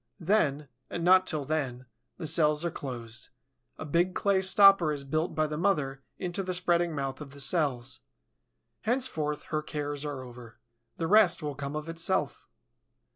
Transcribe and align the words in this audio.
Then, 0.19 0.67
and 0.89 1.03
not 1.03 1.27
till 1.27 1.45
then, 1.45 1.85
the 2.17 2.25
cells 2.25 2.65
are 2.65 2.71
closed; 2.71 3.29
a 3.77 3.85
big 3.85 4.15
clay 4.15 4.41
stopper 4.41 4.91
is 4.91 5.03
built 5.03 5.35
by 5.35 5.45
the 5.45 5.59
mother 5.59 6.01
into 6.17 6.41
the 6.41 6.55
spreading 6.55 6.95
mouth 6.95 7.21
of 7.21 7.33
the 7.33 7.39
cells. 7.39 7.99
Henceforth 8.81 9.43
her 9.53 9.61
cares 9.61 10.03
are 10.03 10.23
over. 10.23 10.57
The 10.97 11.05
rest 11.05 11.43
will 11.43 11.53
come 11.53 11.75
of 11.75 11.87
itself. 11.87 12.47